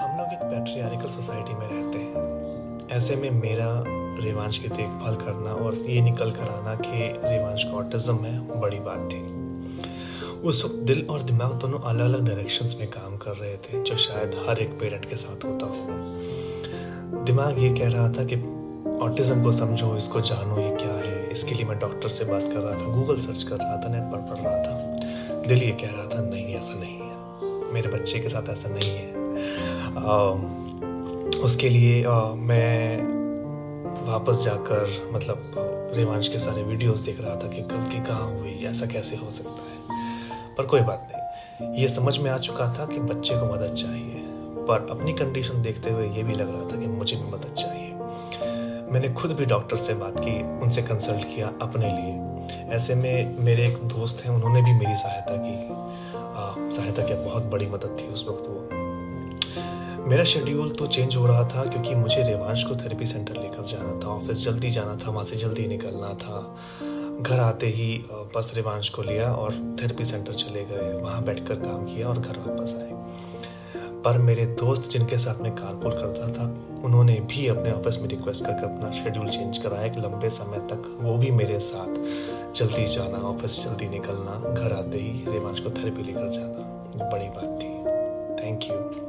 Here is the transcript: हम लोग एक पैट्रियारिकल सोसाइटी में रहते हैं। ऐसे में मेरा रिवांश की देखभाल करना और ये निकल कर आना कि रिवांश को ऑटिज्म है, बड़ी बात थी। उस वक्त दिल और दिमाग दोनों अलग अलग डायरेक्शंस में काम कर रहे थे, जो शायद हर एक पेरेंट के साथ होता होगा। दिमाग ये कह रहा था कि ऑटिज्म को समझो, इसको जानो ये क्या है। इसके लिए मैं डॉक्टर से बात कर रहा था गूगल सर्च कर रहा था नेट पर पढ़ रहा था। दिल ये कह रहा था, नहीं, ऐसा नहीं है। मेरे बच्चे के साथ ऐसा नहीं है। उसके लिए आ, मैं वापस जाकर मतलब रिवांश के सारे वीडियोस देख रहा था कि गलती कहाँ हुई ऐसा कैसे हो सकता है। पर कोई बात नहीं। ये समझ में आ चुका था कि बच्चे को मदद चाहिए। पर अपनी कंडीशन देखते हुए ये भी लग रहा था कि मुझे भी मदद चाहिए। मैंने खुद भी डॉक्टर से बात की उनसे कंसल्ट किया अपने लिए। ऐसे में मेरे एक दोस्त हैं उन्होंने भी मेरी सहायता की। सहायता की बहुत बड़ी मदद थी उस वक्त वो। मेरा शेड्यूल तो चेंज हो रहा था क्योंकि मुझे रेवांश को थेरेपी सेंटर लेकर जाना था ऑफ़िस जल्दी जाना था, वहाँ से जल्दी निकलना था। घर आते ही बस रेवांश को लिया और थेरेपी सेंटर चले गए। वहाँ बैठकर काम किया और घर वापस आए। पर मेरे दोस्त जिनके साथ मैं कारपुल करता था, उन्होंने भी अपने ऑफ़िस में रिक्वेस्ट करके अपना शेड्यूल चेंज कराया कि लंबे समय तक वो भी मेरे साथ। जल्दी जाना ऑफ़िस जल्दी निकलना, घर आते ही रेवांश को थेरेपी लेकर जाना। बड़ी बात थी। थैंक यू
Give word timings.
हम 0.00 0.18
लोग 0.18 0.26
एक 0.26 0.38
पैट्रियारिकल 0.42 1.06
सोसाइटी 1.06 1.54
में 1.54 1.68
रहते 1.68 1.98
हैं। 1.98 2.88
ऐसे 2.90 3.16
में 3.16 3.30
मेरा 3.30 3.84
रिवांश 4.24 4.58
की 4.58 4.68
देखभाल 4.68 5.14
करना 5.14 5.52
और 5.52 5.74
ये 5.74 6.00
निकल 6.00 6.30
कर 6.30 6.42
आना 6.42 6.74
कि 6.74 7.20
रिवांश 7.24 7.64
को 7.64 7.76
ऑटिज्म 7.76 8.16
है, 8.16 8.60
बड़ी 8.60 8.80
बात 8.80 9.08
थी। 9.12 9.20
उस 10.40 10.64
वक्त 10.64 10.74
दिल 10.74 11.06
और 11.10 11.22
दिमाग 11.22 11.52
दोनों 11.52 11.80
अलग 11.80 12.04
अलग 12.04 12.26
डायरेक्शंस 12.26 12.76
में 12.80 12.88
काम 12.90 13.16
कर 13.16 13.30
रहे 13.30 13.56
थे, 13.56 13.82
जो 13.82 13.96
शायद 13.96 14.46
हर 14.48 14.58
एक 14.58 14.70
पेरेंट 14.80 15.04
के 15.04 15.16
साथ 15.16 15.44
होता 15.44 15.66
होगा। 15.66 17.24
दिमाग 17.24 17.62
ये 17.62 17.70
कह 17.70 17.88
रहा 17.88 18.08
था 18.08 18.24
कि 18.24 18.36
ऑटिज्म 19.04 19.42
को 19.42 19.52
समझो, 19.52 19.96
इसको 19.96 20.20
जानो 20.20 20.58
ये 20.58 20.76
क्या 20.76 20.94
है। 20.94 21.30
इसके 21.30 21.54
लिए 21.54 21.66
मैं 21.66 21.78
डॉक्टर 21.78 22.08
से 22.08 22.24
बात 22.24 22.42
कर 22.42 22.58
रहा 22.58 22.78
था 22.78 22.86
गूगल 22.92 23.20
सर्च 23.20 23.42
कर 23.42 23.56
रहा 23.56 23.76
था 23.76 23.88
नेट 23.88 24.02
पर 24.02 24.18
पढ़ 24.18 24.38
रहा 24.38 24.58
था। 24.58 24.98
दिल 25.46 25.62
ये 25.62 25.72
कह 25.72 25.86
रहा 25.86 26.06
था, 26.06 26.22
नहीं, 26.22 26.54
ऐसा 26.54 26.74
नहीं 26.74 26.96
है। 26.96 27.11
मेरे 27.72 27.88
बच्चे 27.88 28.18
के 28.18 28.28
साथ 28.28 28.50
ऐसा 28.50 28.68
नहीं 28.68 28.90
है। 28.90 29.12
उसके 31.42 31.68
लिए 31.68 32.04
आ, 32.04 32.20
मैं 32.20 33.02
वापस 34.12 34.44
जाकर 34.44 35.10
मतलब 35.12 35.52
रिवांश 35.94 36.28
के 36.28 36.38
सारे 36.38 36.62
वीडियोस 36.62 37.00
देख 37.00 37.20
रहा 37.20 37.36
था 37.36 37.48
कि 37.48 37.62
गलती 37.62 38.04
कहाँ 38.04 38.38
हुई 38.38 38.66
ऐसा 38.70 38.86
कैसे 38.86 39.16
हो 39.16 39.30
सकता 39.30 39.50
है। 39.50 40.00
पर 40.58 40.66
कोई 40.66 40.80
बात 40.80 41.08
नहीं। 41.12 41.74
ये 41.74 41.88
समझ 41.88 42.18
में 42.18 42.30
आ 42.30 42.38
चुका 42.38 42.74
था 42.78 42.86
कि 42.86 42.98
बच्चे 42.98 43.34
को 43.34 43.54
मदद 43.54 43.74
चाहिए। 43.74 44.24
पर 44.68 44.88
अपनी 44.90 45.12
कंडीशन 45.12 45.62
देखते 45.62 45.90
हुए 45.90 46.08
ये 46.08 46.22
भी 46.22 46.32
लग 46.32 46.48
रहा 46.48 46.76
था 46.76 46.80
कि 46.80 46.86
मुझे 46.86 47.16
भी 47.16 47.32
मदद 47.32 47.54
चाहिए। 47.54 47.92
मैंने 48.92 49.08
खुद 49.08 49.32
भी 49.32 49.44
डॉक्टर 49.44 49.76
से 49.76 49.94
बात 49.94 50.20
की 50.20 50.60
उनसे 50.60 50.82
कंसल्ट 50.82 51.24
किया 51.24 51.52
अपने 51.62 51.88
लिए। 51.88 52.32
ऐसे 52.70 52.94
में 52.94 53.38
मेरे 53.38 53.66
एक 53.66 53.76
दोस्त 53.76 54.24
हैं 54.24 54.32
उन्होंने 54.32 54.62
भी 54.62 54.72
मेरी 54.72 54.98
सहायता 54.98 55.36
की। 55.36 55.91
सहायता 56.76 57.02
की 57.02 57.14
बहुत 57.24 57.42
बड़ी 57.42 57.66
मदद 57.66 57.96
थी 58.00 58.12
उस 58.12 58.26
वक्त 58.28 58.48
वो। 58.48 60.08
मेरा 60.08 60.24
शेड्यूल 60.24 60.70
तो 60.70 60.86
चेंज 60.86 61.16
हो 61.16 61.26
रहा 61.26 61.44
था 61.44 61.64
क्योंकि 61.64 61.94
मुझे 61.94 62.22
रेवांश 62.22 62.64
को 62.64 62.76
थेरेपी 62.76 63.06
सेंटर 63.06 63.34
लेकर 63.34 63.66
जाना 63.66 63.98
था 64.00 64.08
ऑफ़िस 64.08 64.44
जल्दी 64.44 64.70
जाना 64.70 64.96
था, 64.96 65.10
वहाँ 65.10 65.24
से 65.24 65.36
जल्दी 65.36 65.66
निकलना 65.66 66.14
था। 66.14 66.56
घर 67.20 67.40
आते 67.40 67.66
ही 67.66 68.04
बस 68.36 68.52
रेवांश 68.54 68.88
को 68.88 69.02
लिया 69.02 69.32
और 69.34 69.76
थेरेपी 69.82 70.04
सेंटर 70.04 70.32
चले 70.32 70.64
गए। 70.64 70.92
वहाँ 71.02 71.22
बैठकर 71.24 71.54
काम 71.54 71.84
किया 71.84 72.08
और 72.08 72.18
घर 72.18 72.38
वापस 72.38 72.74
आए। 72.76 72.90
पर 74.04 74.18
मेरे 74.18 74.46
दोस्त 74.46 74.90
जिनके 74.90 75.18
साथ 75.18 75.42
मैं 75.42 75.52
कारपुल 75.52 75.92
करता 75.92 76.28
था, 76.28 76.44
उन्होंने 76.84 77.14
भी 77.30 77.46
अपने 77.46 77.72
ऑफ़िस 77.72 78.00
में 78.00 78.08
रिक्वेस्ट 78.08 78.44
करके 78.44 78.64
अपना 78.64 78.90
शेड्यूल 78.92 79.28
चेंज 79.28 79.58
कराया 79.58 79.88
कि 79.88 80.00
लंबे 80.00 80.30
समय 80.30 80.58
तक 80.58 80.98
वो 81.00 81.16
भी 81.18 81.30
मेरे 81.30 81.58
साथ। 81.60 81.96
जल्दी 82.56 82.86
जाना 82.86 83.18
ऑफ़िस 83.18 83.64
जल्दी 83.64 83.88
निकलना, 83.88 84.54
घर 84.54 84.72
आते 84.72 84.98
ही 84.98 85.32
रेवांश 85.32 85.60
को 85.60 85.70
थेरेपी 85.70 86.02
लेकर 86.02 86.30
जाना। 86.30 87.08
बड़ी 87.08 87.28
बात 87.28 87.58
थी। 87.62 87.68
थैंक 88.42 88.64
यू 88.64 89.06